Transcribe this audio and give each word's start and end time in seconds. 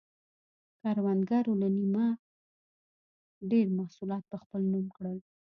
کروندګرو 0.81 1.53
له 1.61 1.67
نییمه 1.75 2.07
ډېر 3.51 3.67
محصولات 3.77 4.23
په 4.31 4.37
خپل 4.43 4.61
نوم 4.71 4.85
کول. 4.95 5.17